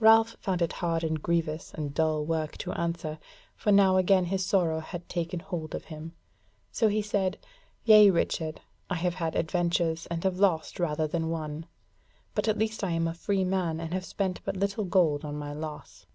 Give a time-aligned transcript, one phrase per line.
[0.00, 3.20] Ralph found it hard and grievous and dull work to answer;
[3.54, 6.16] for now again his sorrow had taken hold of him:
[6.72, 7.38] so he said:
[7.84, 11.66] "Yea, Richard, I have had adventures, and have lost rather than won;
[12.34, 15.36] but at least I am a free man, and have spent but little gold on
[15.38, 16.06] my loss."